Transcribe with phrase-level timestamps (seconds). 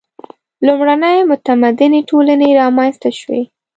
[0.65, 3.41] •لومړنۍ متمدنې ټولنې رامنځته شوې.